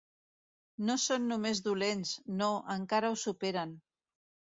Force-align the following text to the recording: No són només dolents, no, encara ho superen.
No 0.85 0.93
són 1.01 1.27
només 1.31 1.61
dolents, 1.67 2.13
no, 2.39 2.47
encara 2.77 3.13
ho 3.13 3.19
superen. 3.25 3.75